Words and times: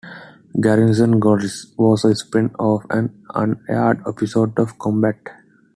"Garrison's 0.59 1.19
Gorillas" 1.19 1.73
was 1.77 2.05
a 2.05 2.15
spin-off 2.15 2.81
from 2.89 2.97
an 2.97 3.25
unaired 3.67 4.01
episode 4.07 4.57
of 4.57 4.79
"Combat!". 4.79 5.19